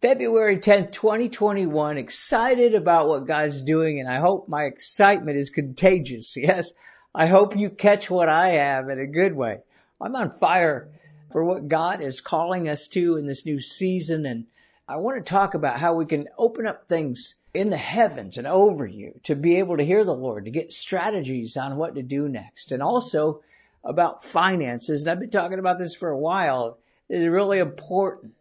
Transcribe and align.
February 0.00 0.58
10th, 0.58 0.92
2021. 0.92 1.98
Excited 1.98 2.76
about 2.76 3.08
what 3.08 3.26
God's 3.26 3.60
doing 3.60 3.98
and 3.98 4.08
I 4.08 4.20
hope 4.20 4.48
my 4.48 4.62
excitement 4.66 5.36
is 5.36 5.50
contagious. 5.50 6.36
Yes. 6.36 6.70
I 7.12 7.26
hope 7.26 7.56
you 7.56 7.68
catch 7.68 8.08
what 8.08 8.28
I 8.28 8.50
have 8.50 8.88
in 8.90 9.00
a 9.00 9.08
good 9.08 9.34
way. 9.34 9.58
I'm 10.00 10.14
on 10.14 10.38
fire 10.38 10.88
for 11.32 11.42
what 11.42 11.66
God 11.66 12.00
is 12.00 12.20
calling 12.20 12.68
us 12.68 12.86
to 12.88 13.16
in 13.16 13.26
this 13.26 13.44
new 13.44 13.58
season 13.60 14.24
and 14.24 14.46
I 14.86 14.98
want 14.98 15.16
to 15.16 15.28
talk 15.28 15.54
about 15.54 15.80
how 15.80 15.94
we 15.94 16.06
can 16.06 16.28
open 16.38 16.68
up 16.68 16.86
things 16.86 17.34
in 17.52 17.68
the 17.68 17.76
heavens 17.76 18.38
and 18.38 18.46
over 18.46 18.86
you 18.86 19.18
to 19.24 19.34
be 19.34 19.56
able 19.56 19.78
to 19.78 19.84
hear 19.84 20.04
the 20.04 20.14
Lord, 20.14 20.44
to 20.44 20.52
get 20.52 20.72
strategies 20.72 21.56
on 21.56 21.76
what 21.76 21.96
to 21.96 22.04
do 22.04 22.28
next 22.28 22.70
and 22.70 22.84
also 22.84 23.42
about 23.82 24.22
finances. 24.22 25.00
And 25.00 25.10
I've 25.10 25.18
been 25.18 25.30
talking 25.30 25.58
about 25.58 25.80
this 25.80 25.96
for 25.96 26.10
a 26.10 26.18
while. 26.18 26.78
It's 27.08 27.26
really 27.26 27.58
important 27.58 28.34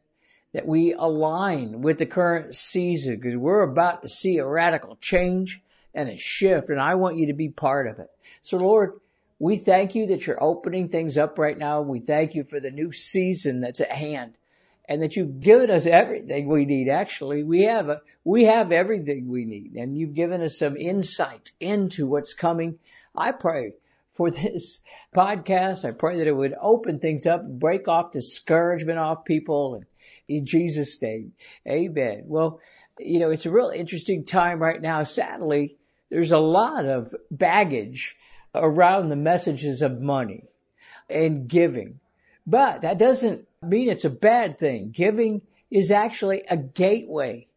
that 0.57 0.65
we 0.65 0.91
align 0.91 1.83
with 1.83 1.99
the 1.99 2.05
current 2.07 2.55
season 2.55 3.15
because 3.15 3.37
we're 3.37 3.61
about 3.61 4.01
to 4.01 4.09
see 4.09 4.39
a 4.39 4.47
radical 4.47 4.95
change 4.95 5.61
and 5.93 6.09
a 6.09 6.17
shift 6.17 6.69
and 6.69 6.81
I 6.81 6.95
want 6.95 7.17
you 7.17 7.27
to 7.27 7.33
be 7.33 7.49
part 7.49 7.85
of 7.85 7.99
it. 7.99 8.09
So 8.41 8.57
Lord, 8.57 8.93
we 9.37 9.57
thank 9.57 9.93
you 9.93 10.07
that 10.07 10.25
you're 10.25 10.43
opening 10.43 10.89
things 10.89 11.15
up 11.15 11.37
right 11.37 11.55
now. 11.55 11.81
We 11.81 11.99
thank 11.99 12.33
you 12.33 12.43
for 12.43 12.59
the 12.59 12.71
new 12.71 12.91
season 12.91 13.61
that's 13.61 13.81
at 13.81 13.91
hand 13.91 14.33
and 14.89 15.03
that 15.03 15.15
you've 15.15 15.41
given 15.41 15.69
us 15.69 15.85
everything 15.85 16.47
we 16.47 16.65
need. 16.65 16.89
Actually, 16.89 17.43
we 17.43 17.65
have 17.65 17.89
a, 17.89 18.01
we 18.23 18.45
have 18.45 18.71
everything 18.71 19.27
we 19.27 19.45
need 19.45 19.75
and 19.75 19.95
you've 19.95 20.15
given 20.15 20.41
us 20.41 20.57
some 20.57 20.75
insight 20.75 21.51
into 21.59 22.07
what's 22.07 22.33
coming. 22.33 22.79
I 23.15 23.31
pray 23.31 23.73
for 24.13 24.31
this 24.31 24.81
podcast. 25.15 25.85
I 25.85 25.91
pray 25.91 26.17
that 26.17 26.27
it 26.27 26.35
would 26.35 26.55
open 26.59 26.97
things 26.97 27.27
up, 27.27 27.47
break 27.47 27.87
off 27.87 28.11
discouragement 28.11 28.97
off 28.97 29.23
people 29.23 29.75
and 29.75 29.85
in 30.27 30.45
Jesus' 30.45 31.01
name. 31.01 31.33
Amen. 31.67 32.23
Well, 32.25 32.59
you 32.99 33.19
know, 33.19 33.31
it's 33.31 33.45
a 33.45 33.51
real 33.51 33.69
interesting 33.69 34.25
time 34.25 34.59
right 34.59 34.81
now. 34.81 35.03
Sadly, 35.03 35.77
there's 36.09 36.31
a 36.31 36.39
lot 36.39 36.85
of 36.85 37.13
baggage 37.29 38.15
around 38.55 39.09
the 39.09 39.15
messages 39.15 39.81
of 39.81 40.01
money 40.01 40.43
and 41.09 41.47
giving. 41.47 41.99
But 42.45 42.81
that 42.81 42.97
doesn't 42.97 43.47
mean 43.61 43.89
it's 43.89 44.05
a 44.05 44.09
bad 44.09 44.57
thing. 44.57 44.91
Giving 44.91 45.41
is 45.69 45.91
actually 45.91 46.43
a 46.49 46.57
gateway 46.57 47.47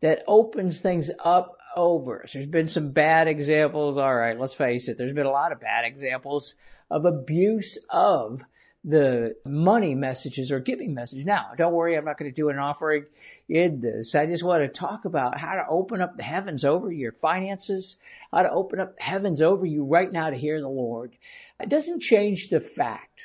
that 0.00 0.24
opens 0.26 0.80
things 0.80 1.10
up 1.22 1.56
over 1.76 2.24
us. 2.24 2.32
There's 2.32 2.46
been 2.46 2.68
some 2.68 2.90
bad 2.90 3.28
examples. 3.28 3.96
All 3.96 4.14
right, 4.14 4.38
let's 4.38 4.54
face 4.54 4.88
it. 4.88 4.98
There's 4.98 5.12
been 5.12 5.26
a 5.26 5.30
lot 5.30 5.52
of 5.52 5.60
bad 5.60 5.84
examples 5.84 6.54
of 6.90 7.04
abuse 7.04 7.78
of 7.88 8.42
the 8.84 9.36
money 9.44 9.94
messages 9.94 10.50
or 10.50 10.58
giving 10.58 10.94
message. 10.94 11.24
Now, 11.24 11.50
don't 11.56 11.74
worry, 11.74 11.96
I'm 11.96 12.06
not 12.06 12.16
going 12.16 12.30
to 12.30 12.34
do 12.34 12.48
an 12.48 12.58
offering 12.58 13.04
in 13.48 13.80
this. 13.80 14.14
I 14.14 14.24
just 14.24 14.42
want 14.42 14.62
to 14.62 14.68
talk 14.68 15.04
about 15.04 15.38
how 15.38 15.56
to 15.56 15.66
open 15.68 16.00
up 16.00 16.16
the 16.16 16.22
heavens 16.22 16.64
over 16.64 16.90
your 16.90 17.12
finances, 17.12 17.98
how 18.32 18.42
to 18.42 18.50
open 18.50 18.80
up 18.80 18.96
the 18.96 19.02
heavens 19.02 19.42
over 19.42 19.66
you 19.66 19.84
right 19.84 20.10
now 20.10 20.30
to 20.30 20.36
hear 20.36 20.60
the 20.60 20.68
Lord. 20.68 21.12
It 21.60 21.68
doesn't 21.68 22.00
change 22.00 22.48
the 22.48 22.60
fact, 22.60 23.20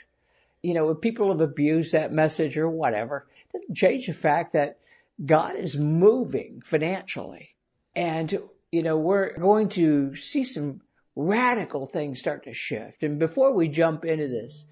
you 0.62 0.74
know, 0.74 0.90
if 0.90 1.00
people 1.00 1.30
have 1.30 1.42
abused 1.42 1.94
that 1.94 2.12
message 2.12 2.58
or 2.58 2.70
whatever, 2.70 3.26
it 3.46 3.54
doesn't 3.54 3.76
change 3.76 4.08
the 4.08 4.14
fact 4.14 4.54
that 4.54 4.80
God 5.26 5.56
is 5.56 5.78
moving 5.78 6.62
financially. 6.66 7.56
And, 7.96 8.38
you 8.74 8.84
know, 8.84 8.98
we're 8.98 9.38
going 9.38 9.70
to 9.70 10.16
see 10.16 10.44
some 10.44 10.82
radical 11.16 11.86
things 11.86 12.20
start 12.20 12.44
to 12.44 12.52
shift. 12.52 13.04
And 13.04 13.20
before 13.20 13.54
we 13.54 13.70
jump 13.70 14.04
into 14.04 14.28
this, 14.28 14.66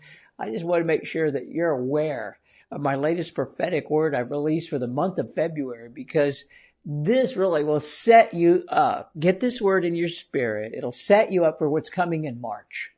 I 0.43 0.51
just 0.51 0.65
want 0.65 0.81
to 0.81 0.85
make 0.85 1.05
sure 1.05 1.31
that 1.31 1.47
you're 1.47 1.71
aware 1.71 2.37
of 2.69 2.81
my 2.81 2.95
latest 2.95 3.33
prophetic 3.33 3.89
word 3.89 4.13
I've 4.13 4.29
released 4.29 4.69
for 4.69 4.77
the 4.77 4.87
month 4.87 5.17
of 5.17 5.33
February 5.35 5.87
because 5.87 6.43
this 6.85 7.37
really 7.37 7.63
will 7.63 7.79
set 7.79 8.33
you 8.33 8.65
up. 8.67 9.11
Get 9.17 9.39
this 9.39 9.61
word 9.61 9.85
in 9.85 9.95
your 9.95 10.09
spirit. 10.09 10.73
It'll 10.75 10.91
set 10.91 11.31
you 11.31 11.45
up 11.45 11.59
for 11.59 11.69
what's 11.69 11.89
coming 11.89 12.25
in 12.25 12.41
March. 12.41 12.91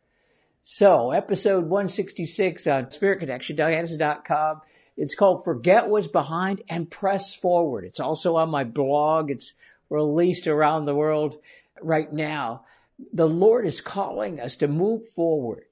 So, 0.63 1.11
episode 1.11 1.65
166 1.65 2.65
on 2.65 2.89
Spirit 2.89 3.19
Connection, 3.19 3.57
DougAddison.com. 3.57 4.61
It's 4.97 5.13
called 5.13 5.43
Forget 5.43 5.87
What's 5.87 6.07
Behind 6.07 6.63
and 6.67 6.89
Press 6.89 7.35
Forward. 7.35 7.85
It's 7.85 7.99
also 7.99 8.37
on 8.37 8.49
my 8.49 8.63
blog. 8.63 9.29
It's 9.29 9.53
released 9.91 10.47
around 10.47 10.85
the 10.85 10.95
world 10.95 11.37
right 11.79 12.11
now. 12.11 12.65
The 13.13 13.27
Lord 13.27 13.67
is 13.67 13.81
calling 13.81 14.39
us 14.39 14.55
to 14.57 14.67
move 14.67 15.07
forward 15.09 15.65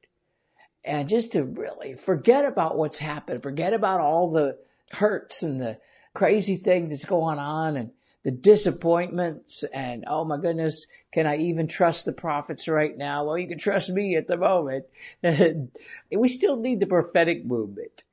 and 0.85 1.07
just 1.07 1.33
to 1.33 1.43
really 1.43 1.93
forget 1.95 2.45
about 2.45 2.77
what's 2.77 2.97
happened, 2.97 3.43
forget 3.43 3.73
about 3.73 4.01
all 4.01 4.31
the 4.31 4.57
hurts 4.91 5.43
and 5.43 5.61
the 5.61 5.77
crazy 6.13 6.57
things 6.57 6.89
that's 6.89 7.05
going 7.05 7.39
on 7.39 7.77
and 7.77 7.91
the 8.23 8.31
disappointments 8.31 9.63
and 9.73 10.05
oh 10.07 10.23
my 10.23 10.37
goodness, 10.37 10.87
can 11.11 11.27
I 11.27 11.37
even 11.37 11.67
trust 11.67 12.05
the 12.05 12.13
prophets 12.13 12.67
right 12.67 12.97
now? 12.97 13.25
Well, 13.25 13.37
you 13.37 13.47
can 13.47 13.57
trust 13.57 13.89
me 13.89 14.15
at 14.15 14.27
the 14.27 14.37
moment. 14.37 14.85
And 15.21 15.71
we 16.15 16.29
still 16.29 16.55
need 16.55 16.79
the 16.79 16.85
prophetic 16.85 17.45
movement. 17.45 18.03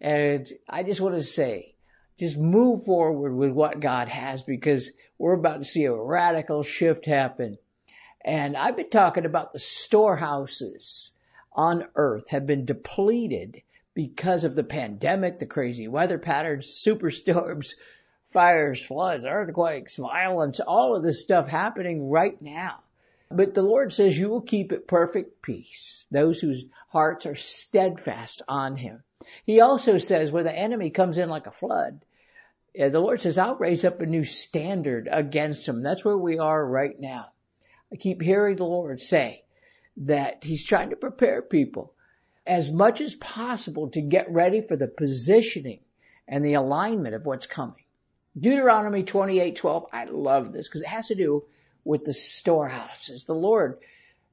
And 0.00 0.50
I 0.68 0.84
just 0.84 1.00
want 1.00 1.16
to 1.16 1.22
say, 1.22 1.74
just 2.18 2.38
move 2.38 2.84
forward 2.84 3.34
with 3.34 3.52
what 3.52 3.80
God 3.80 4.08
has 4.08 4.42
because 4.42 4.90
we're 5.18 5.34
about 5.34 5.58
to 5.58 5.64
see 5.64 5.84
a 5.84 5.94
radical 5.94 6.62
shift 6.62 7.04
happen. 7.04 7.58
And 8.24 8.56
I've 8.56 8.76
been 8.76 8.90
talking 8.90 9.24
about 9.24 9.52
the 9.52 9.58
storehouses 9.58 11.12
on 11.58 11.84
earth 11.96 12.28
have 12.28 12.46
been 12.46 12.64
depleted 12.64 13.62
because 13.92 14.44
of 14.44 14.54
the 14.54 14.62
pandemic, 14.62 15.40
the 15.40 15.46
crazy 15.46 15.88
weather 15.88 16.16
patterns, 16.18 16.66
superstorms, 16.86 17.74
fires, 18.30 18.80
floods, 18.80 19.24
earthquakes, 19.24 19.96
violence, 19.96 20.60
all 20.60 20.94
of 20.94 21.02
this 21.02 21.20
stuff 21.20 21.48
happening 21.48 22.08
right 22.08 22.40
now. 22.40 22.78
But 23.28 23.54
the 23.54 23.62
Lord 23.62 23.92
says 23.92 24.16
you 24.16 24.28
will 24.28 24.40
keep 24.40 24.70
it 24.72 24.86
perfect 24.86 25.42
peace, 25.42 26.06
those 26.12 26.38
whose 26.38 26.64
hearts 26.90 27.26
are 27.26 27.34
steadfast 27.34 28.42
on 28.46 28.76
Him. 28.76 29.02
He 29.44 29.60
also 29.60 29.98
says 29.98 30.30
when 30.30 30.44
the 30.44 30.56
enemy 30.56 30.90
comes 30.90 31.18
in 31.18 31.28
like 31.28 31.48
a 31.48 31.50
flood, 31.50 32.04
eh, 32.76 32.88
the 32.88 33.00
Lord 33.00 33.20
says, 33.20 33.36
I'll 33.36 33.56
raise 33.56 33.84
up 33.84 34.00
a 34.00 34.06
new 34.06 34.24
standard 34.24 35.08
against 35.10 35.66
him. 35.66 35.82
That's 35.82 36.04
where 36.04 36.16
we 36.16 36.38
are 36.38 36.64
right 36.64 36.98
now. 36.98 37.30
I 37.92 37.96
keep 37.96 38.22
hearing 38.22 38.56
the 38.56 38.64
Lord 38.64 39.02
say, 39.02 39.42
that 39.98 40.44
he's 40.44 40.64
trying 40.64 40.90
to 40.90 40.96
prepare 40.96 41.42
people 41.42 41.94
as 42.46 42.70
much 42.70 43.00
as 43.00 43.14
possible 43.14 43.90
to 43.90 44.00
get 44.00 44.32
ready 44.32 44.60
for 44.60 44.76
the 44.76 44.88
positioning 44.88 45.80
and 46.26 46.44
the 46.44 46.54
alignment 46.54 47.14
of 47.14 47.26
what's 47.26 47.46
coming. 47.46 47.84
Deuteronomy 48.38 49.02
28:12, 49.02 49.86
I 49.92 50.04
love 50.04 50.52
this 50.52 50.68
because 50.68 50.82
it 50.82 50.88
has 50.88 51.08
to 51.08 51.14
do 51.14 51.44
with 51.84 52.04
the 52.04 52.12
storehouses. 52.12 53.24
The 53.24 53.34
Lord 53.34 53.78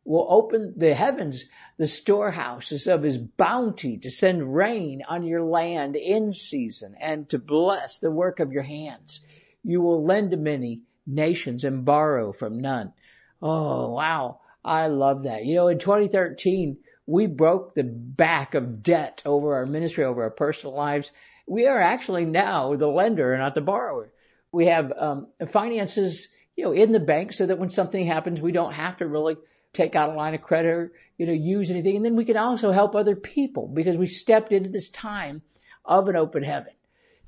will 0.04 0.28
open 0.30 0.76
the 0.78 0.94
heavens, 0.94 1.46
the 1.78 1.88
storehouses 1.88 2.86
of 2.86 3.02
his 3.02 3.18
bounty 3.18 3.98
to 3.98 4.10
send 4.10 4.56
rain 4.56 5.02
on 5.08 5.26
your 5.26 5.44
land 5.44 5.96
in 5.96 6.32
season 6.32 6.96
and 7.00 7.28
to 7.30 7.40
bless 7.40 7.98
the 7.98 8.12
work 8.12 8.40
of 8.40 8.52
your 8.52 8.64
hands. 8.64 9.22
You 9.64 9.82
will 9.82 10.06
lend 10.06 10.32
to 10.32 10.38
many 10.38 10.84
nations 11.08 11.64
and 11.64 11.86
borrow 11.86 12.32
from 12.32 12.60
none. 12.60 12.94
Oh, 13.42 13.90
wow. 13.92 14.42
I 14.66 14.88
love 14.88 15.24
that. 15.24 15.46
You 15.46 15.56
know, 15.56 15.68
in 15.68 15.78
2013, 15.78 16.78
we 17.06 17.28
broke 17.28 17.76
the 17.76 17.84
back 17.84 18.56
of 18.56 18.82
debt 18.82 19.22
over 19.24 19.56
our 19.56 19.68
ministry, 19.68 20.04
over 20.04 20.24
our 20.24 20.32
personal 20.32 20.76
lives. 20.76 21.12
We 21.48 21.68
are 21.68 21.80
actually 21.80 22.26
now 22.26 22.76
the 22.76 22.88
lender, 22.88 23.38
not 23.38 23.54
the 23.54 23.62
borrower. 23.62 24.12
We 24.52 24.66
have 24.66 24.92
um, 24.98 25.28
finances, 25.52 26.30
you 26.56 26.66
know, 26.66 26.72
in 26.72 26.92
the 26.92 27.00
bank 27.00 27.34
so 27.34 27.46
that 27.46 27.60
when 27.60 27.70
something 27.70 28.08
happens, 28.08 28.42
we 28.42 28.52
don't 28.52 28.74
have 28.74 28.98
to 28.98 29.08
really 29.08 29.38
take 29.72 29.96
out 29.96 30.10
a 30.10 30.14
line 30.14 30.34
of 30.34 30.42
credit 30.42 30.70
or, 30.70 30.92
you 31.20 31.28
know, 31.28 31.34
use 31.34 31.70
anything. 31.70 31.98
And 31.98 32.06
then 32.06 32.16
we 32.16 32.26
can 32.26 32.38
also 32.38 32.72
help 32.72 32.96
other 32.96 33.16
people 33.16 33.68
because 33.68 33.98
we 33.98 34.08
stepped 34.08 34.52
into 34.52 34.72
this 34.72 34.90
time 34.90 35.44
of 35.84 36.08
an 36.08 36.16
open 36.16 36.42
heaven. 36.42 36.74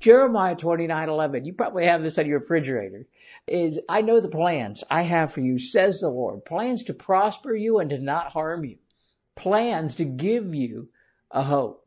Jeremiah 0.00 0.54
29:11. 0.56 1.44
You 1.44 1.54
probably 1.54 1.86
have 1.86 2.02
this 2.02 2.18
on 2.18 2.26
your 2.26 2.40
refrigerator 2.40 3.06
is 3.46 3.80
I 3.88 4.02
know 4.02 4.20
the 4.20 4.28
plans 4.28 4.84
I 4.90 5.02
have 5.02 5.32
for 5.32 5.40
you, 5.40 5.58
says 5.58 6.00
the 6.00 6.08
Lord. 6.08 6.44
Plans 6.44 6.84
to 6.84 6.94
prosper 6.94 7.54
you 7.54 7.78
and 7.78 7.90
to 7.90 7.98
not 7.98 8.32
harm 8.32 8.64
you. 8.64 8.78
Plans 9.34 9.96
to 9.96 10.04
give 10.04 10.54
you 10.54 10.88
a 11.30 11.42
hope 11.42 11.84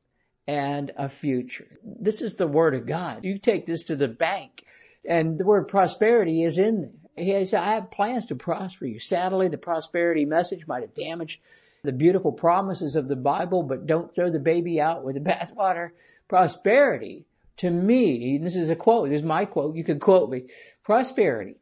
and 0.47 0.91
a 0.97 1.07
future. 1.07 1.67
This 1.83 2.21
is 2.21 2.35
the 2.35 2.47
word 2.47 2.75
of 2.75 2.85
God. 2.85 3.23
You 3.23 3.37
take 3.37 3.65
this 3.65 3.83
to 3.85 3.95
the 3.95 4.07
bank 4.07 4.65
And 5.07 5.37
the 5.37 5.45
word 5.45 5.67
prosperity 5.67 6.43
is 6.43 6.57
in 6.57 6.81
there. 6.81 6.91
He 7.25 7.45
said, 7.45 7.61
I 7.61 7.75
have 7.75 7.91
plans 7.91 8.27
to 8.27 8.35
prosper 8.35 8.85
you. 8.85 8.99
Sadly, 8.99 9.47
the 9.47 9.57
prosperity 9.57 10.25
message 10.25 10.67
might 10.67 10.81
have 10.81 10.93
damaged 10.93 11.41
the 11.83 11.91
beautiful 11.91 12.31
promises 12.31 12.95
of 12.95 13.07
the 13.07 13.15
Bible, 13.15 13.63
but 13.63 13.85
don't 13.85 14.13
throw 14.13 14.31
the 14.31 14.39
baby 14.39 14.79
out 14.79 15.03
with 15.03 15.15
the 15.15 15.21
bathwater. 15.31 15.91
Prosperity, 16.27 17.25
to 17.61 17.69
me, 17.69 18.39
this 18.39 18.55
is 18.55 18.71
a 18.71 18.75
quote, 18.75 19.09
this 19.09 19.19
is 19.19 19.25
my 19.25 19.45
quote, 19.45 19.75
you 19.75 19.83
can 19.83 19.99
quote 19.99 20.31
me. 20.31 20.47
Prosperity 20.83 21.57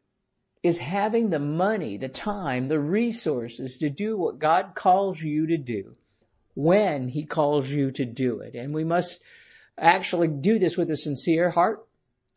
is 0.63 0.78
having 0.78 1.30
the 1.30 1.40
money, 1.40 1.98
the 1.98 2.07
time, 2.07 2.69
the 2.69 2.80
resources 2.80 3.80
to 3.80 3.90
do 3.90 4.18
what 4.18 4.40
God 4.40 4.72
calls 4.75 5.22
you 5.22 5.48
to 5.48 5.57
do 5.57 5.98
when 6.56 7.10
He 7.10 7.25
calls 7.25 7.68
you 7.68 7.92
to 7.92 8.06
do 8.06 8.40
it. 8.40 8.56
And 8.56 8.74
we 8.74 8.86
must 8.86 9.22
actually 9.78 10.30
do 10.30 10.57
this 10.57 10.78
with 10.78 10.90
a 10.90 10.96
sincere 10.96 11.50
heart, 11.50 11.86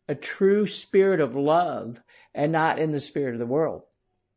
a 0.08 0.16
true 0.16 0.66
spirit 0.66 1.20
of 1.20 1.36
love, 1.36 2.00
and 2.34 2.50
not 2.50 2.80
in 2.80 2.90
the 2.90 2.98
spirit 2.98 3.34
of 3.34 3.38
the 3.38 3.46
world. 3.46 3.82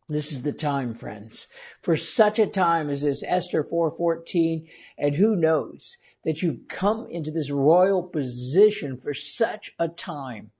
This 0.07 0.31
is 0.31 0.43
the 0.43 0.53
time, 0.53 0.93
friends, 0.93 1.47
for 1.81 1.97
such 1.97 2.37
a 2.37 2.45
time 2.45 2.91
as 2.91 3.01
this, 3.01 3.23
Esther 3.25 3.63
4:14, 3.63 4.67
and 4.99 5.15
who 5.15 5.35
knows 5.35 5.97
that 6.23 6.43
you've 6.43 6.67
come 6.67 7.07
into 7.09 7.31
this 7.31 7.49
royal 7.49 8.03
position 8.03 8.97
for 8.97 9.15
such 9.15 9.73
a 9.79 9.87
time 9.87 10.51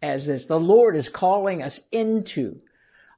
as 0.00 0.26
this. 0.26 0.46
The 0.46 0.58
Lord 0.58 0.96
is 0.96 1.10
calling 1.10 1.62
us 1.62 1.80
into 1.92 2.60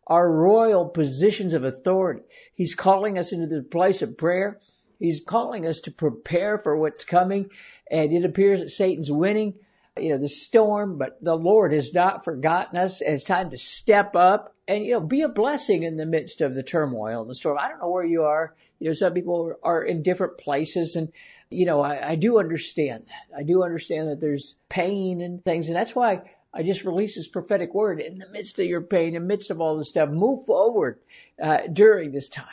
our 0.08 0.28
royal 0.28 0.88
positions 0.88 1.54
of 1.54 1.62
authority. 1.62 2.22
He's 2.54 2.74
calling 2.74 3.16
us 3.16 3.32
into 3.32 3.46
the 3.46 3.62
place 3.62 4.02
of 4.02 4.18
prayer. 4.18 4.60
He's 4.98 5.20
calling 5.20 5.66
us 5.66 5.80
to 5.80 5.92
prepare 5.92 6.58
for 6.58 6.76
what's 6.76 7.04
coming. 7.04 7.50
And 7.88 8.12
it 8.12 8.24
appears 8.24 8.60
that 8.60 8.70
Satan's 8.70 9.10
winning, 9.10 9.54
you 9.98 10.10
know, 10.10 10.18
the 10.18 10.28
storm, 10.28 10.98
but 10.98 11.22
the 11.22 11.34
Lord 11.34 11.72
has 11.72 11.92
not 11.92 12.24
forgotten 12.24 12.78
us. 12.78 13.00
And 13.00 13.14
it's 13.14 13.24
time 13.24 13.50
to 13.50 13.58
step 13.58 14.14
up 14.16 14.54
and, 14.68 14.84
you 14.84 14.92
know, 14.92 15.00
be 15.00 15.22
a 15.22 15.28
blessing 15.28 15.84
in 15.84 15.96
the 15.96 16.06
midst 16.06 16.40
of 16.40 16.54
the 16.54 16.62
turmoil 16.62 17.22
and 17.22 17.30
the 17.30 17.34
storm. 17.34 17.58
I 17.58 17.68
don't 17.68 17.80
know 17.80 17.90
where 17.90 18.04
you 18.04 18.24
are. 18.24 18.54
You 18.78 18.88
know, 18.88 18.92
some 18.92 19.14
people 19.14 19.54
are 19.62 19.82
in 19.82 20.02
different 20.02 20.38
places 20.38 20.96
and, 20.96 21.12
you 21.50 21.66
know, 21.66 21.80
I, 21.80 22.10
I 22.10 22.14
do 22.16 22.38
understand 22.38 23.04
that. 23.06 23.38
I 23.38 23.42
do 23.42 23.62
understand 23.62 24.08
that 24.08 24.20
there's 24.20 24.56
pain 24.68 25.20
and 25.22 25.42
things. 25.42 25.68
And 25.68 25.76
that's 25.76 25.94
why 25.94 26.30
I 26.52 26.62
just 26.62 26.84
release 26.84 27.14
this 27.14 27.28
prophetic 27.28 27.74
word 27.74 28.00
in 28.00 28.18
the 28.18 28.28
midst 28.28 28.58
of 28.58 28.66
your 28.66 28.82
pain, 28.82 29.08
in 29.08 29.14
the 29.14 29.20
midst 29.20 29.50
of 29.50 29.60
all 29.60 29.78
this 29.78 29.88
stuff. 29.88 30.10
Move 30.10 30.44
forward 30.44 30.98
uh, 31.42 31.60
during 31.72 32.12
this 32.12 32.28
time. 32.28 32.46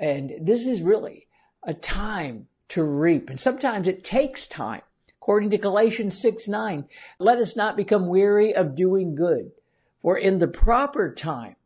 And 0.00 0.32
this 0.42 0.66
is 0.66 0.82
really 0.82 1.28
a 1.62 1.74
time 1.74 2.46
to 2.68 2.82
reap. 2.82 3.30
And 3.30 3.40
sometimes 3.40 3.88
it 3.88 4.04
takes 4.04 4.46
time. 4.46 4.82
According 5.28 5.50
to 5.50 5.58
Galatians 5.58 6.16
6 6.16 6.48
9, 6.48 6.86
let 7.18 7.36
us 7.36 7.54
not 7.54 7.76
become 7.76 8.08
weary 8.08 8.54
of 8.54 8.74
doing 8.74 9.14
good, 9.14 9.52
for 10.00 10.16
in 10.16 10.38
the 10.38 10.48
proper 10.48 11.12
time 11.12 11.56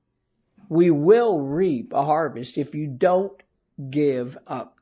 we 0.69 0.91
will 0.91 1.39
reap 1.39 1.93
a 1.93 2.05
harvest 2.05 2.59
if 2.59 2.75
you 2.75 2.89
don't 2.89 3.41
give 3.89 4.37
up. 4.49 4.79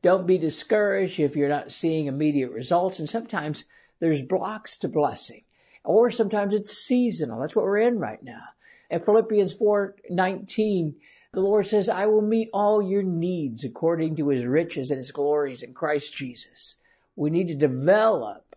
Don't 0.00 0.28
be 0.28 0.38
discouraged 0.38 1.18
if 1.18 1.34
you're 1.34 1.48
not 1.48 1.72
seeing 1.72 2.06
immediate 2.06 2.52
results. 2.52 3.00
And 3.00 3.10
sometimes 3.10 3.64
there's 3.98 4.22
blocks 4.22 4.76
to 4.76 4.88
blessing 4.88 5.42
or 5.82 6.12
sometimes 6.12 6.54
it's 6.54 6.78
seasonal. 6.78 7.40
That's 7.40 7.56
what 7.56 7.64
we're 7.64 7.78
in 7.78 7.98
right 7.98 8.22
now. 8.22 8.44
At 8.92 9.06
Philippians 9.06 9.54
4:19, 9.54 10.94
the 11.32 11.40
Lord 11.40 11.66
says, 11.66 11.88
"I 11.88 12.06
will 12.06 12.22
meet 12.22 12.50
all 12.52 12.80
your 12.80 13.02
needs 13.02 13.64
according 13.64 14.14
to 14.16 14.28
his 14.28 14.46
riches 14.46 14.92
and 14.92 14.98
his 14.98 15.10
glories 15.10 15.64
in 15.64 15.74
Christ 15.74 16.14
Jesus." 16.14 16.76
We 17.18 17.30
need 17.30 17.48
to 17.48 17.56
develop 17.56 18.54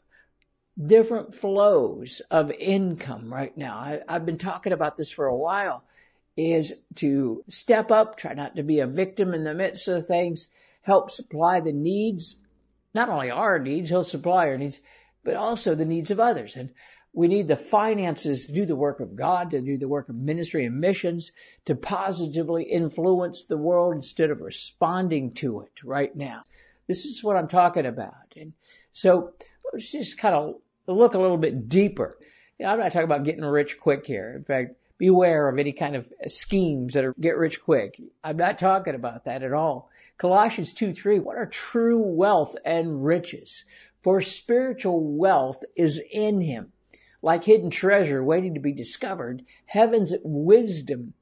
different 0.79 1.33
flows 1.33 2.21
of 2.29 2.51
income 2.51 3.33
right 3.33 3.57
now. 3.57 3.75
I, 3.75 4.01
I've 4.07 4.27
been 4.27 4.37
talking 4.37 4.71
about 4.71 4.95
this 4.95 5.09
for 5.09 5.25
a 5.25 5.35
while 5.35 5.83
is 6.37 6.71
to 6.97 7.43
step 7.49 7.89
up, 7.89 8.17
try 8.17 8.35
not 8.35 8.57
to 8.57 8.63
be 8.63 8.79
a 8.79 8.85
victim 8.85 9.33
in 9.33 9.43
the 9.43 9.55
midst 9.55 9.87
of 9.87 10.05
things, 10.05 10.47
help 10.83 11.09
supply 11.09 11.59
the 11.59 11.73
needs, 11.73 12.37
not 12.93 13.09
only 13.09 13.31
our 13.31 13.57
needs, 13.57 13.89
he'll 13.89 14.03
supply 14.03 14.49
our 14.49 14.59
needs, 14.59 14.79
but 15.23 15.35
also 15.35 15.73
the 15.73 15.83
needs 15.83 16.11
of 16.11 16.19
others. 16.19 16.55
And 16.55 16.69
we 17.13 17.27
need 17.27 17.47
the 17.47 17.57
finances 17.57 18.45
to 18.45 18.53
do 18.53 18.67
the 18.67 18.75
work 18.75 18.99
of 18.99 19.15
God, 19.15 19.51
to 19.51 19.61
do 19.61 19.79
the 19.79 19.87
work 19.87 20.07
of 20.07 20.15
ministry 20.15 20.65
and 20.65 20.79
missions, 20.79 21.31
to 21.65 21.73
positively 21.73 22.65
influence 22.65 23.45
the 23.45 23.57
world 23.57 23.95
instead 23.95 24.29
of 24.29 24.39
responding 24.39 25.31
to 25.31 25.61
it 25.61 25.83
right 25.83 26.15
now. 26.15 26.43
This 26.91 27.05
is 27.05 27.23
what 27.23 27.38
I'm 27.38 27.47
talking 27.47 27.85
about. 27.85 28.33
And 28.35 28.51
so 28.91 29.31
let's 29.71 29.89
just 29.89 30.17
kind 30.17 30.35
of 30.35 30.55
look 30.88 31.13
a 31.13 31.19
little 31.19 31.38
bit 31.38 31.69
deeper. 31.69 32.17
You 32.59 32.65
know, 32.65 32.73
I'm 32.73 32.79
not 32.79 32.91
talking 32.91 33.05
about 33.05 33.23
getting 33.23 33.45
rich 33.45 33.79
quick 33.79 34.05
here. 34.05 34.33
In 34.35 34.43
fact, 34.43 34.75
beware 34.97 35.47
of 35.47 35.57
any 35.57 35.71
kind 35.71 35.95
of 35.95 36.05
schemes 36.27 36.95
that 36.95 37.05
are 37.05 37.15
get 37.17 37.38
rich 37.38 37.63
quick. 37.63 38.01
I'm 38.21 38.35
not 38.35 38.59
talking 38.59 38.93
about 38.93 39.23
that 39.23 39.41
at 39.41 39.53
all. 39.53 39.89
Colossians 40.17 40.73
2, 40.73 40.91
3, 40.91 41.19
what 41.19 41.38
are 41.38 41.45
true 41.45 41.97
wealth 41.97 42.57
and 42.65 43.05
riches? 43.05 43.63
For 44.01 44.19
spiritual 44.19 45.01
wealth 45.01 45.63
is 45.77 46.01
in 46.11 46.41
him 46.41 46.73
like 47.21 47.45
hidden 47.45 47.69
treasure 47.69 48.21
waiting 48.21 48.55
to 48.55 48.59
be 48.59 48.73
discovered, 48.73 49.45
heaven's 49.65 50.13
wisdom 50.23 51.13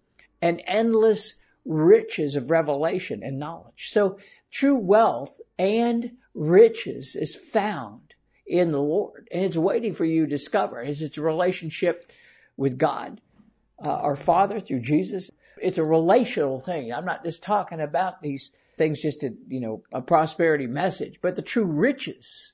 and 0.42 0.64
endless 0.66 1.36
riches 1.64 2.36
of 2.36 2.50
revelation 2.50 3.22
and 3.22 3.38
knowledge. 3.38 3.90
So 3.92 4.18
true 4.52 4.78
wealth 4.78 5.40
and 5.58 6.12
riches 6.34 7.16
is 7.16 7.36
found 7.36 8.14
in 8.46 8.72
the 8.72 8.82
Lord 8.82 9.28
and 9.32 9.46
it's 9.46 9.58
waiting 9.58 9.94
for 9.94 10.06
you 10.06 10.26
to 10.26 10.30
discover 10.30 10.82
as 10.82 11.02
it's 11.02 11.18
a 11.18 11.22
relationship 11.22 12.12
with 12.58 12.78
God, 12.78 13.22
uh, 13.84 13.88
our 13.88 14.16
Father 14.16 14.60
through 14.60 14.82
Jesus. 14.82 15.32
It's 15.62 15.78
a 15.78 15.84
relational 15.84 16.60
thing. 16.60 16.92
I'm 16.92 17.06
not 17.06 17.24
just 17.24 17.44
talking 17.44 17.80
about 17.80 18.22
these 18.22 18.52
things 18.78 19.02
just 19.02 19.22
to, 19.22 19.36
you 19.48 19.60
know, 19.60 19.84
a 19.92 20.02
prosperity 20.02 20.68
message, 20.68 21.20
but 21.22 21.36
the 21.36 21.42
true 21.42 21.66
riches, 21.66 22.54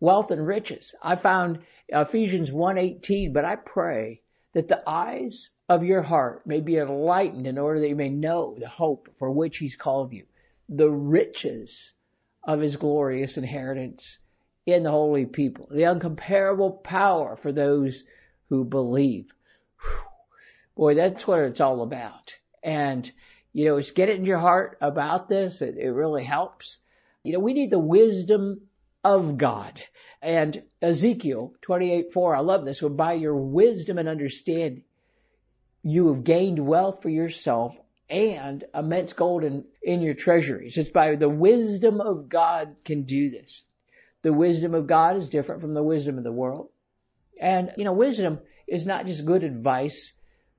wealth 0.00 0.30
and 0.30 0.46
riches. 0.46 0.94
I 1.02 1.16
found 1.16 1.60
Ephesians 1.88 2.50
1:18, 2.50 3.32
but 3.32 3.44
I 3.44 3.56
pray 3.56 4.22
that 4.54 4.68
the 4.68 4.82
eyes 4.88 5.50
of 5.68 5.84
your 5.84 6.02
heart 6.02 6.46
may 6.46 6.60
be 6.60 6.76
enlightened 6.76 7.46
in 7.46 7.58
order 7.58 7.80
that 7.80 7.88
you 7.88 7.96
may 7.96 8.08
know 8.08 8.54
the 8.58 8.68
hope 8.68 9.08
for 9.14 9.30
which 9.30 9.58
he's 9.58 9.76
called 9.76 10.12
you, 10.12 10.24
the 10.76 10.90
riches 10.90 11.92
of 12.44 12.60
his 12.60 12.76
glorious 12.76 13.36
inheritance 13.36 14.18
in 14.66 14.82
the 14.82 14.90
holy 14.90 15.26
people, 15.26 15.68
the 15.70 15.90
incomparable 15.90 16.70
power 16.70 17.36
for 17.36 17.52
those 17.52 18.04
who 18.48 18.64
believe. 18.64 19.32
Whew. 19.80 19.90
Boy, 20.76 20.94
that's 20.94 21.26
what 21.26 21.40
it's 21.40 21.60
all 21.60 21.82
about. 21.82 22.36
And, 22.62 23.10
you 23.52 23.66
know, 23.66 23.78
just 23.78 23.94
get 23.94 24.08
it 24.08 24.16
in 24.16 24.24
your 24.24 24.38
heart 24.38 24.78
about 24.80 25.28
this. 25.28 25.62
It, 25.62 25.76
it 25.76 25.90
really 25.90 26.24
helps. 26.24 26.78
You 27.22 27.32
know, 27.34 27.40
we 27.40 27.54
need 27.54 27.70
the 27.70 27.78
wisdom 27.78 28.62
of 29.04 29.36
God. 29.36 29.82
And 30.20 30.62
Ezekiel 30.80 31.54
28:4, 31.62 32.36
I 32.36 32.40
love 32.40 32.64
this 32.64 32.80
one. 32.80 32.96
By 32.96 33.14
your 33.14 33.36
wisdom 33.36 33.98
and 33.98 34.08
understanding, 34.08 34.84
you 35.82 36.12
have 36.12 36.24
gained 36.24 36.64
wealth 36.64 37.02
for 37.02 37.08
yourself 37.08 37.76
and 38.12 38.64
immense 38.74 39.14
gold 39.14 39.42
in, 39.42 39.64
in 39.82 40.02
your 40.02 40.12
treasuries. 40.12 40.76
It's 40.76 40.90
by 40.90 41.16
the 41.16 41.30
wisdom 41.30 42.02
of 42.02 42.28
God 42.28 42.76
can 42.84 43.04
do 43.04 43.30
this. 43.30 43.62
The 44.20 44.34
wisdom 44.34 44.74
of 44.74 44.86
God 44.86 45.16
is 45.16 45.30
different 45.30 45.62
from 45.62 45.72
the 45.72 45.82
wisdom 45.82 46.18
of 46.18 46.24
the 46.24 46.30
world. 46.30 46.68
And, 47.40 47.72
you 47.78 47.84
know, 47.84 47.94
wisdom 47.94 48.40
is 48.68 48.84
not 48.84 49.06
just 49.06 49.24
good 49.24 49.44
advice. 49.44 50.12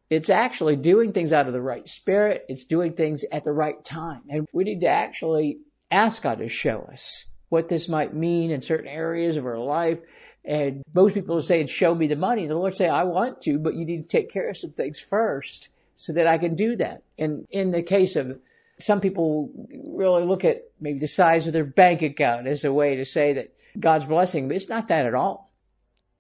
It's 0.10 0.32
actually 0.32 0.78
doing 0.78 1.14
things 1.14 1.32
out 1.32 1.46
of 1.46 1.54
the 1.54 1.62
right 1.62 1.88
spirit. 1.88 2.44
It's 2.50 2.64
doing 2.64 2.94
things 2.94 3.24
at 3.32 3.44
the 3.44 3.54
right 3.54 3.86
time. 3.86 4.24
And 4.30 4.48
we 4.52 4.64
need 4.64 4.82
to 4.82 4.88
actually 4.88 5.60
ask 5.92 6.24
God 6.24 6.40
to 6.40 6.48
show 6.48 6.90
us 6.92 7.24
what 7.50 7.70
this 7.70 7.88
might 7.88 8.16
mean 8.16 8.50
in 8.50 8.64
certain 8.64 8.88
areas 8.88 9.38
of 9.38 9.46
our 9.46 9.60
life. 9.60 10.00
And 10.44 10.82
most 10.92 11.14
people 11.14 11.40
saying, 11.44 11.68
show 11.68 11.94
me 11.94 12.08
the 12.08 12.16
money. 12.16 12.48
The 12.48 12.56
Lord 12.56 12.76
say, 12.76 12.90
I 12.90 13.04
want 13.04 13.42
to, 13.42 13.60
but 13.60 13.76
you 13.76 13.86
need 13.86 14.10
to 14.10 14.18
take 14.18 14.32
care 14.32 14.50
of 14.50 14.58
some 14.58 14.72
things 14.72 15.00
first 15.00 15.70
so 15.96 16.14
that 16.14 16.28
I 16.28 16.38
can 16.38 16.56
do 16.56 16.76
that. 16.78 17.04
And 17.18 17.48
in 17.50 17.72
the 17.72 17.84
case 17.84 18.16
of 18.16 18.40
some 18.80 19.02
people 19.02 19.52
really 19.88 20.24
look 20.24 20.46
at 20.46 20.64
maybe 20.80 21.00
the 21.00 21.08
size 21.08 21.48
of 21.48 21.54
their 21.54 21.64
bank 21.64 22.02
account 22.02 22.48
as 22.48 22.64
a 22.64 22.74
way 22.74 22.96
to 22.96 23.06
say 23.06 23.34
that 23.34 23.54
God's 23.80 24.06
blessing, 24.06 24.48
but 24.48 24.58
it's 24.58 24.70
not 24.70 24.90
that 24.90 25.06
at 25.06 25.16
all. 25.16 25.52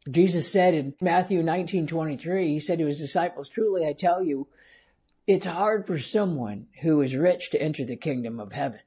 Jesus 0.09 0.51
said 0.51 0.73
in 0.73 0.93
Matthew 1.01 1.41
19:23, 1.41 2.49
he 2.49 2.59
said 2.59 2.79
to 2.79 2.85
his 2.85 2.99
disciples, 2.99 3.49
"Truly 3.49 3.87
I 3.87 3.93
tell 3.93 4.23
you, 4.23 4.47
it's 5.25 5.45
hard 5.45 5.87
for 5.87 5.97
someone 5.97 6.67
who 6.81 7.01
is 7.01 7.15
rich 7.15 7.51
to 7.51 7.61
enter 7.61 7.85
the 7.85 7.95
kingdom 7.95 8.39
of 8.39 8.51
heaven." 8.51 8.79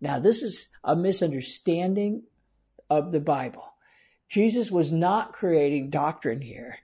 Now, 0.00 0.18
this 0.18 0.42
is 0.42 0.68
a 0.82 0.96
misunderstanding 0.96 2.22
of 2.88 3.12
the 3.12 3.20
Bible. 3.20 3.64
Jesus 4.28 4.70
was 4.70 4.90
not 4.90 5.34
creating 5.34 5.90
doctrine 5.90 6.40
here. 6.40 6.78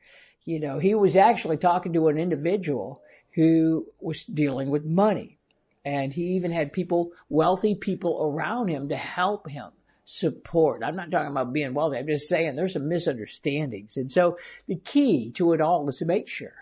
You 0.45 0.61
know, 0.61 0.79
he 0.79 0.95
was 0.95 1.17
actually 1.17 1.57
talking 1.57 1.95
to 1.95 2.09
an 2.09 2.19
individual 2.19 3.03
who 3.39 3.87
was 4.01 4.25
dealing 4.25 4.69
with 4.69 4.85
money. 4.85 5.39
And 5.85 6.13
he 6.13 6.35
even 6.35 6.51
had 6.51 6.73
people, 6.73 7.13
wealthy 7.29 7.77
people 7.77 8.21
around 8.21 8.67
him 8.67 8.89
to 8.89 8.97
help 8.97 9.49
him 9.49 9.71
support. 10.05 10.83
I'm 10.83 10.97
not 10.97 11.13
talking 11.13 11.31
about 11.31 11.53
being 11.53 11.73
wealthy. 11.73 11.99
I'm 11.99 12.09
just 12.09 12.29
saying 12.29 12.57
there's 12.57 12.73
some 12.73 12.89
misunderstandings. 12.89 13.97
And 13.97 14.11
so 14.11 14.39
the 14.67 14.75
key 14.75 15.31
to 15.37 15.53
it 15.53 15.61
all 15.61 15.89
is 15.89 15.99
to 15.99 16.05
make 16.05 16.27
sure 16.27 16.57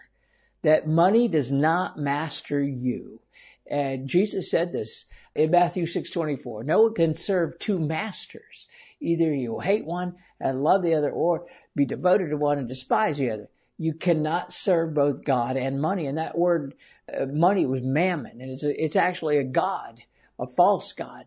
that 0.64 0.86
money 0.86 1.28
does 1.28 1.50
not 1.50 1.96
master 1.96 2.62
you. 2.62 3.22
And 3.66 4.06
Jesus 4.06 4.50
said 4.50 4.70
this 4.70 5.06
in 5.34 5.52
Matthew 5.52 5.86
6:24. 5.86 6.62
No 6.62 6.82
one 6.82 6.92
can 6.92 7.14
serve 7.14 7.58
two 7.58 7.78
masters. 7.78 8.68
Either 9.00 9.32
you 9.32 9.52
will 9.52 9.60
hate 9.60 9.86
one 9.86 10.16
and 10.38 10.62
love 10.62 10.82
the 10.82 10.92
other 10.92 11.10
or 11.10 11.46
be 11.74 11.86
devoted 11.86 12.28
to 12.28 12.36
one 12.36 12.58
and 12.58 12.68
despise 12.68 13.16
the 13.16 13.30
other. 13.30 13.48
You 13.78 13.94
cannot 13.94 14.52
serve 14.52 14.94
both 14.94 15.24
God 15.24 15.56
and 15.56 15.80
money. 15.80 16.06
And 16.06 16.18
that 16.18 16.36
word 16.36 16.74
uh, 17.12 17.26
money 17.26 17.66
was 17.66 17.82
mammon 17.82 18.40
and 18.40 18.50
it's 18.50 18.64
a, 18.64 18.84
it's 18.84 18.96
actually 18.96 19.38
a 19.38 19.44
god, 19.44 20.00
a 20.38 20.46
false 20.46 20.92
god. 20.92 21.24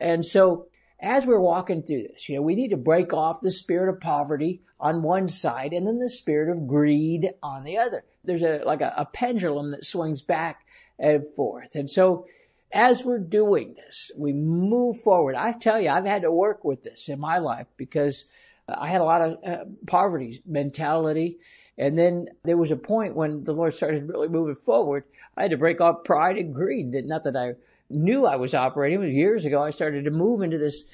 And 0.00 0.24
so 0.24 0.68
as 1.00 1.26
we're 1.26 1.40
walking 1.40 1.82
through 1.82 2.08
this, 2.08 2.28
you 2.28 2.36
know, 2.36 2.42
we 2.42 2.54
need 2.54 2.70
to 2.70 2.76
break 2.76 3.12
off 3.12 3.40
the 3.40 3.50
spirit 3.50 3.92
of 3.92 4.00
poverty 4.00 4.62
on 4.80 5.02
one 5.02 5.28
side 5.28 5.72
and 5.72 5.86
then 5.86 5.98
the 5.98 6.08
spirit 6.08 6.50
of 6.50 6.66
greed 6.66 7.30
on 7.42 7.64
the 7.64 7.78
other. 7.78 8.04
There's 8.24 8.42
a, 8.42 8.62
like 8.64 8.80
a, 8.80 8.94
a 8.98 9.04
pendulum 9.04 9.72
that 9.72 9.84
swings 9.84 10.22
back 10.22 10.64
and 10.98 11.24
forth. 11.36 11.74
And 11.74 11.90
so 11.90 12.26
as 12.72 13.04
we're 13.04 13.18
doing 13.18 13.74
this, 13.74 14.10
we 14.16 14.32
move 14.32 15.00
forward. 15.00 15.34
I 15.36 15.52
tell 15.52 15.80
you, 15.80 15.88
I've 15.88 16.04
had 16.04 16.22
to 16.22 16.32
work 16.32 16.64
with 16.64 16.82
this 16.82 17.08
in 17.08 17.18
my 17.18 17.38
life 17.38 17.66
because 17.76 18.24
I 18.68 18.88
had 18.88 19.00
a 19.00 19.04
lot 19.04 19.22
of 19.22 19.38
uh, 19.44 19.64
poverty 19.86 20.42
mentality. 20.46 21.38
And 21.76 21.96
then 21.96 22.26
there 22.44 22.56
was 22.56 22.70
a 22.70 22.76
point 22.76 23.14
when 23.14 23.44
the 23.44 23.52
Lord 23.52 23.74
started 23.74 24.08
really 24.08 24.28
moving 24.28 24.56
forward. 24.56 25.04
I 25.36 25.42
had 25.42 25.52
to 25.52 25.56
break 25.56 25.80
off 25.80 26.04
pride 26.04 26.36
and 26.36 26.54
greed. 26.54 26.92
Not 26.92 27.24
that 27.24 27.36
I 27.36 27.52
knew 27.88 28.26
I 28.26 28.36
was 28.36 28.54
operating. 28.54 29.00
It 29.00 29.04
was 29.04 29.14
years 29.14 29.44
ago. 29.44 29.62
I 29.62 29.70
started 29.70 30.04
to 30.04 30.10
move 30.10 30.42
into 30.42 30.58
this 30.58 30.84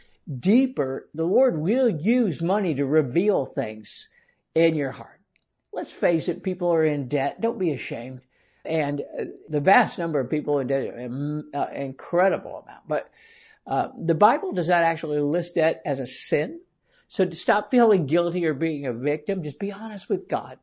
deeper. 0.40 1.08
The 1.14 1.24
Lord 1.24 1.58
will 1.58 1.88
use 1.88 2.42
money 2.42 2.74
to 2.74 2.84
reveal 2.84 3.46
things 3.46 4.08
in 4.54 4.74
your 4.74 4.90
heart. 4.90 5.20
Let's 5.72 5.90
face 5.90 6.28
it, 6.28 6.44
people 6.44 6.72
are 6.72 6.84
in 6.84 7.08
debt. 7.08 7.40
Don't 7.40 7.58
be 7.58 7.72
ashamed. 7.72 8.20
And 8.64 9.00
uh, 9.00 9.24
the 9.48 9.60
vast 9.60 9.98
number 9.98 10.20
of 10.20 10.30
people 10.30 10.60
in 10.60 10.68
debt, 10.68 10.94
an 10.94 11.50
uh, 11.52 11.66
incredible 11.74 12.64
amount. 12.64 12.88
But 12.88 13.10
uh, 13.66 13.88
the 13.98 14.14
Bible 14.14 14.52
does 14.52 14.68
not 14.68 14.82
actually 14.82 15.20
list 15.20 15.56
debt 15.56 15.82
as 15.84 15.98
a 15.98 16.06
sin. 16.06 16.60
So 17.08 17.24
to 17.24 17.36
stop 17.36 17.70
feeling 17.70 18.06
guilty 18.06 18.46
or 18.46 18.54
being 18.54 18.86
a 18.86 18.92
victim, 18.92 19.42
just 19.42 19.58
be 19.58 19.72
honest 19.72 20.08
with 20.08 20.28
God. 20.28 20.58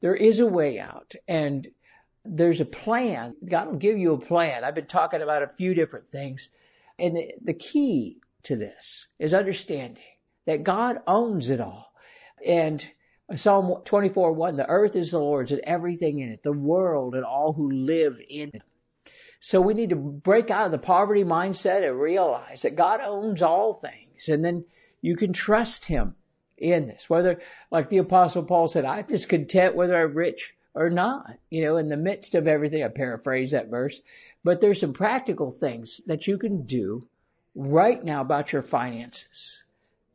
There 0.00 0.14
is 0.14 0.40
a 0.40 0.46
way 0.46 0.78
out. 0.78 1.14
And 1.26 1.66
there's 2.24 2.60
a 2.60 2.66
plan. 2.66 3.34
God 3.44 3.68
will 3.68 3.76
give 3.76 3.98
you 3.98 4.12
a 4.12 4.20
plan. 4.20 4.64
I've 4.64 4.74
been 4.74 4.86
talking 4.86 5.22
about 5.22 5.42
a 5.42 5.52
few 5.56 5.74
different 5.74 6.10
things. 6.10 6.50
And 6.98 7.16
the, 7.16 7.32
the 7.42 7.54
key 7.54 8.18
to 8.44 8.56
this 8.56 9.06
is 9.18 9.34
understanding 9.34 10.02
that 10.46 10.64
God 10.64 10.98
owns 11.06 11.50
it 11.50 11.60
all. 11.60 11.92
And 12.44 12.86
Psalm 13.36 13.82
24, 13.84 14.32
1, 14.32 14.56
the 14.56 14.68
earth 14.68 14.96
is 14.96 15.12
the 15.12 15.18
Lord's 15.18 15.52
and 15.52 15.60
everything 15.62 16.18
in 16.20 16.30
it, 16.30 16.42
the 16.42 16.52
world 16.52 17.14
and 17.14 17.24
all 17.24 17.52
who 17.52 17.70
live 17.70 18.20
in 18.28 18.50
it. 18.52 18.62
So 19.40 19.60
we 19.60 19.72
need 19.72 19.90
to 19.90 19.96
break 19.96 20.50
out 20.50 20.66
of 20.66 20.72
the 20.72 20.78
poverty 20.78 21.24
mindset 21.24 21.86
and 21.86 21.98
realize 21.98 22.62
that 22.62 22.76
God 22.76 23.00
owns 23.00 23.40
all 23.40 23.74
things. 23.74 24.28
And 24.28 24.44
then 24.44 24.64
you 25.00 25.16
can 25.16 25.32
trust 25.32 25.84
Him 25.84 26.14
in 26.56 26.86
this. 26.86 27.08
Whether, 27.08 27.40
like 27.70 27.88
the 27.88 27.98
apostle 27.98 28.42
Paul 28.42 28.68
said, 28.68 28.84
I'm 28.84 29.08
just 29.08 29.28
content 29.28 29.74
whether 29.74 30.00
I'm 30.00 30.14
rich 30.14 30.54
or 30.74 30.90
not, 30.90 31.38
you 31.48 31.64
know, 31.64 31.76
in 31.76 31.88
the 31.88 31.96
midst 31.96 32.34
of 32.34 32.46
everything. 32.46 32.84
I 32.84 32.88
paraphrase 32.88 33.52
that 33.52 33.68
verse, 33.68 34.00
but 34.44 34.60
there's 34.60 34.80
some 34.80 34.92
practical 34.92 35.50
things 35.50 36.00
that 36.06 36.26
you 36.26 36.38
can 36.38 36.66
do 36.66 37.06
right 37.54 38.02
now 38.02 38.20
about 38.20 38.52
your 38.52 38.62
finances. 38.62 39.62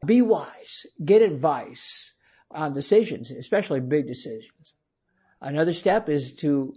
Be 0.05 0.21
wise. 0.21 0.85
Get 1.03 1.21
advice 1.21 2.11
on 2.51 2.73
decisions, 2.73 3.31
especially 3.31 3.79
big 3.79 4.07
decisions. 4.07 4.73
Another 5.41 5.73
step 5.73 6.09
is 6.09 6.33
to 6.35 6.73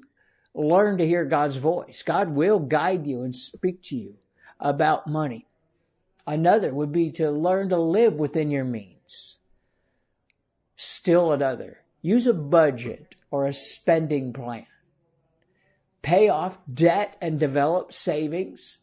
learn 0.54 0.98
to 0.98 1.06
hear 1.06 1.24
God's 1.24 1.56
voice. 1.56 2.02
God 2.02 2.30
will 2.30 2.58
guide 2.58 3.06
you 3.06 3.22
and 3.22 3.34
speak 3.34 3.82
to 3.84 3.96
you 3.96 4.14
about 4.58 5.06
money. 5.06 5.47
Another 6.28 6.74
would 6.74 6.92
be 6.92 7.12
to 7.12 7.30
learn 7.30 7.70
to 7.70 7.80
live 7.80 8.12
within 8.12 8.50
your 8.50 8.62
means. 8.62 9.38
Still 10.76 11.32
another, 11.32 11.78
use 12.02 12.26
a 12.26 12.34
budget 12.34 13.14
or 13.30 13.46
a 13.46 13.54
spending 13.54 14.34
plan. 14.34 14.66
Pay 16.02 16.28
off 16.28 16.58
debt 16.70 17.16
and 17.22 17.40
develop 17.40 17.94
savings. 17.94 18.78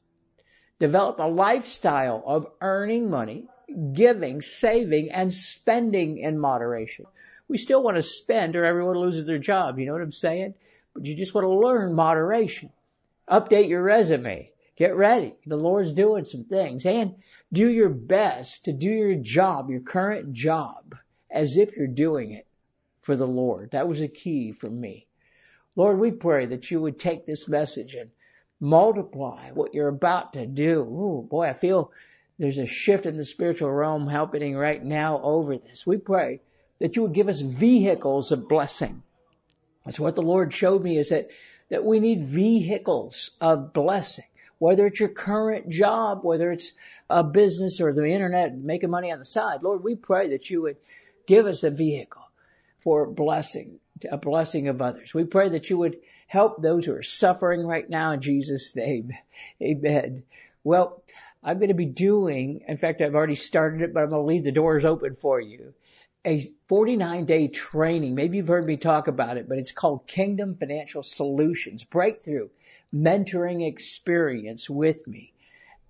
Develop 0.79 1.19
a 1.19 1.27
lifestyle 1.27 2.23
of 2.25 2.47
earning 2.61 3.11
money, 3.11 3.47
giving, 3.93 4.41
saving, 4.41 5.11
and 5.11 5.31
spending 5.31 6.17
in 6.17 6.39
moderation. 6.39 7.05
We 7.47 7.59
still 7.59 7.83
want 7.83 7.97
to 7.97 8.01
spend 8.01 8.55
or 8.55 8.65
everyone 8.65 8.97
loses 8.97 9.27
their 9.27 9.37
job. 9.37 9.77
You 9.77 9.85
know 9.85 9.93
what 9.93 10.01
I'm 10.01 10.11
saying? 10.11 10.55
But 10.95 11.05
you 11.05 11.15
just 11.15 11.35
want 11.35 11.45
to 11.45 11.53
learn 11.53 11.93
moderation. 11.93 12.71
Update 13.29 13.69
your 13.69 13.83
resume. 13.83 14.51
Get 14.75 14.95
ready. 14.95 15.35
The 15.45 15.57
Lord's 15.57 15.93
doing 15.93 16.25
some 16.25 16.43
things 16.43 16.85
and 16.85 17.15
do 17.53 17.69
your 17.69 17.89
best 17.89 18.65
to 18.65 18.73
do 18.73 18.89
your 18.89 19.15
job, 19.15 19.69
your 19.69 19.79
current 19.79 20.33
job, 20.33 20.95
as 21.31 21.57
if 21.57 21.77
you're 21.77 21.87
doing 21.87 22.31
it 22.31 22.45
for 23.01 23.15
the 23.15 23.27
Lord. 23.27 23.71
That 23.71 23.87
was 23.87 24.01
a 24.01 24.09
key 24.09 24.51
for 24.51 24.69
me. 24.69 25.07
Lord, 25.77 25.99
we 25.99 26.11
pray 26.11 26.47
that 26.47 26.71
you 26.71 26.81
would 26.81 26.99
take 26.99 27.25
this 27.25 27.47
message 27.47 27.95
and 27.95 28.09
multiply 28.59 29.51
what 29.51 29.73
you're 29.73 29.87
about 29.87 30.33
to 30.33 30.45
do. 30.45 30.81
Ooh, 30.81 31.27
boy, 31.29 31.47
I 31.47 31.53
feel 31.53 31.91
there's 32.37 32.57
a 32.57 32.65
shift 32.65 33.05
in 33.05 33.15
the 33.15 33.23
spiritual 33.23 33.71
realm 33.71 34.07
happening 34.07 34.55
right 34.55 34.83
now 34.83 35.21
over 35.21 35.57
this. 35.57 35.87
We 35.87 35.97
pray 35.97 36.41
that 36.79 36.95
you 36.95 37.03
would 37.03 37.13
give 37.13 37.29
us 37.29 37.39
vehicles 37.39 38.33
of 38.33 38.49
blessing. 38.49 39.03
That's 39.85 39.99
what 39.99 40.15
the 40.15 40.21
Lord 40.21 40.53
showed 40.53 40.83
me 40.83 40.97
is 40.97 41.09
that, 41.09 41.29
that 41.69 41.85
we 41.85 41.99
need 41.99 42.27
vehicles 42.27 43.31
of 43.39 43.71
blessing. 43.71 44.25
Whether 44.59 44.87
it's 44.87 44.99
your 44.99 45.09
current 45.09 45.69
job, 45.69 46.23
whether 46.23 46.51
it's 46.51 46.71
a 47.09 47.23
business 47.23 47.81
or 47.81 47.93
the 47.93 48.05
internet, 48.05 48.57
making 48.57 48.89
money 48.89 49.11
on 49.11 49.19
the 49.19 49.25
side. 49.25 49.63
Lord, 49.63 49.83
we 49.83 49.95
pray 49.95 50.29
that 50.29 50.49
you 50.49 50.61
would 50.63 50.77
give 51.27 51.45
us 51.45 51.63
a 51.63 51.71
vehicle 51.71 52.23
for 52.79 53.05
blessing, 53.05 53.79
a 54.09 54.17
blessing 54.17 54.67
of 54.67 54.81
others. 54.81 55.13
We 55.13 55.25
pray 55.25 55.49
that 55.49 55.69
you 55.69 55.77
would 55.77 55.97
help 56.27 56.61
those 56.61 56.85
who 56.85 56.93
are 56.93 57.03
suffering 57.03 57.65
right 57.65 57.89
now 57.89 58.11
in 58.11 58.21
Jesus' 58.21 58.75
name. 58.75 59.11
Amen. 59.61 60.23
Well, 60.63 61.03
I'm 61.43 61.57
going 61.57 61.69
to 61.69 61.75
be 61.75 61.85
doing, 61.85 62.63
in 62.67 62.77
fact, 62.77 63.01
I've 63.01 63.13
already 63.13 63.35
started 63.35 63.81
it, 63.81 63.93
but 63.93 64.03
I'm 64.03 64.09
going 64.09 64.23
to 64.23 64.27
leave 64.27 64.43
the 64.43 64.51
doors 64.51 64.85
open 64.85 65.13
for 65.15 65.39
you. 65.39 65.73
A 66.27 66.51
49 66.69 67.25
day 67.25 67.47
training. 67.49 68.15
Maybe 68.15 68.37
you've 68.37 68.47
heard 68.47 68.65
me 68.65 68.77
talk 68.77 69.07
about 69.07 69.37
it, 69.37 69.47
but 69.47 69.59
it's 69.59 69.71
called 69.71 70.07
Kingdom 70.07 70.55
Financial 70.55 71.03
Solutions 71.03 71.83
Breakthrough 71.83 72.49
Mentoring 72.91 73.67
Experience 73.67 74.67
with 74.67 75.05
me. 75.05 75.33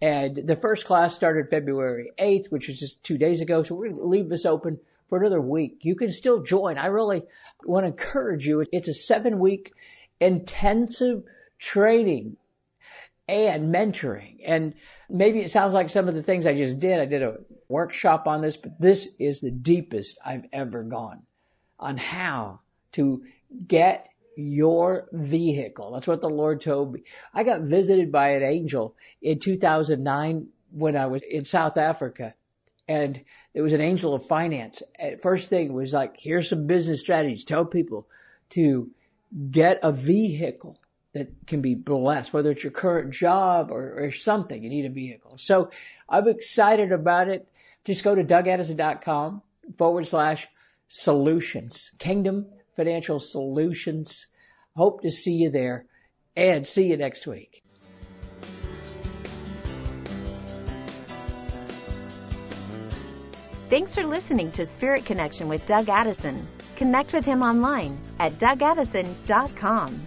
And 0.01 0.35
the 0.35 0.57
first 0.57 0.85
class 0.85 1.15
started 1.15 1.49
February 1.49 2.11
8th, 2.19 2.47
which 2.47 2.67
is 2.67 2.77
just 2.77 3.01
two 3.01 3.17
days 3.17 3.39
ago. 3.39 3.63
So 3.63 3.75
we're 3.75 3.87
going 3.89 4.01
to 4.01 4.07
leave 4.07 4.27
this 4.27 4.45
open 4.45 4.77
for 5.07 5.19
another 5.19 5.39
week. 5.39 5.85
You 5.85 5.95
can 5.95 6.11
still 6.11 6.43
join. 6.43 6.77
I 6.77 6.87
really 6.87 7.23
want 7.63 7.85
to 7.85 7.91
encourage 7.91 8.45
you. 8.45 8.65
It's 8.73 8.89
a 8.89 8.93
seven 8.93 9.39
week 9.39 9.71
intensive 10.19 11.23
training 11.59 12.35
and 13.27 13.73
mentoring. 13.73 14.39
And 14.45 14.75
maybe 15.09 15.39
it 15.39 15.51
sounds 15.51 15.73
like 15.73 15.89
some 15.89 16.07
of 16.07 16.13
the 16.13 16.23
things 16.23 16.45
I 16.45 16.55
just 16.55 16.79
did. 16.79 16.99
I 16.99 17.05
did 17.05 17.23
a 17.23 17.37
workshop 17.67 18.27
on 18.27 18.41
this, 18.41 18.57
but 18.57 18.79
this 18.79 19.07
is 19.19 19.41
the 19.41 19.51
deepest 19.51 20.19
I've 20.23 20.45
ever 20.53 20.83
gone 20.83 21.23
on 21.79 21.97
how 21.97 22.59
to 22.93 23.23
get 23.67 24.07
your 24.37 25.07
vehicle. 25.11 25.91
That's 25.91 26.07
what 26.07 26.21
the 26.21 26.29
Lord 26.29 26.61
told 26.61 26.93
me. 26.93 27.03
I 27.33 27.43
got 27.43 27.61
visited 27.61 28.11
by 28.11 28.31
an 28.31 28.43
angel 28.43 28.95
in 29.21 29.39
2009 29.39 30.47
when 30.71 30.97
I 30.97 31.07
was 31.07 31.21
in 31.23 31.45
South 31.45 31.77
Africa 31.77 32.33
and 32.87 33.21
it 33.53 33.61
was 33.61 33.73
an 33.73 33.81
angel 33.81 34.13
of 34.13 34.27
finance. 34.27 34.83
At 34.99 35.21
first 35.21 35.49
thing 35.49 35.73
was 35.73 35.93
like, 35.93 36.17
here's 36.19 36.49
some 36.49 36.67
business 36.67 36.99
strategies. 36.99 37.43
Tell 37.43 37.65
people 37.65 38.07
to 38.51 38.91
get 39.49 39.79
a 39.81 39.91
vehicle 39.91 40.79
that 41.15 41.47
can 41.47 41.61
be 41.61 41.75
blessed, 41.75 42.33
whether 42.33 42.51
it's 42.51 42.61
your 42.61 42.73
current 42.73 43.11
job 43.11 43.71
or, 43.71 44.05
or 44.05 44.11
something, 44.11 44.61
you 44.61 44.69
need 44.69 44.85
a 44.85 44.89
vehicle. 44.89 45.37
So 45.37 45.71
I'm 46.09 46.27
excited 46.27 46.91
about 46.91 47.29
it. 47.29 47.47
Just 47.85 48.03
go 48.03 48.13
to 48.13 48.23
dougaddison.com 48.23 49.41
forward 49.77 50.07
slash 50.09 50.45
solutions, 50.89 51.93
Kingdom 51.99 52.47
Financial 52.75 53.21
Solutions. 53.21 54.27
Hope 54.75 55.03
to 55.03 55.09
see 55.09 55.35
you 55.35 55.51
there 55.51 55.85
and 56.35 56.67
see 56.67 56.87
you 56.87 56.97
next 56.97 57.25
week. 57.25 57.63
Thanks 63.69 63.95
for 63.95 64.03
listening 64.03 64.51
to 64.51 64.65
Spirit 64.65 65.05
Connection 65.05 65.47
with 65.47 65.65
Doug 65.65 65.87
Addison. 65.87 66.45
Connect 66.75 67.13
with 67.13 67.23
him 67.23 67.41
online 67.41 67.97
at 68.19 68.33
dougaddison.com. 68.33 70.01